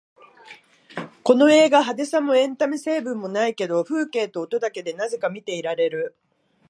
[1.23, 6.15] この映画、派手さもエンタメ成分もないけど風景と音だけでなぜか見ていられる